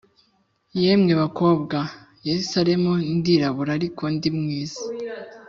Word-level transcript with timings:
Yemwe 0.81 1.13
bakobwa 1.21 1.77
b 1.85 1.87
i 2.23 2.25
Yerusalemu 2.27 2.91
ndirabura 3.17 3.71
ariko 3.77 4.03
ndi 4.13 4.29
mwizi 4.37 4.81